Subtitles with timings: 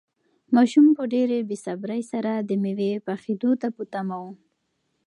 [0.55, 4.25] ماشوم په ډېرې بې صبري سره د مېوې پخېدو ته په تمه و.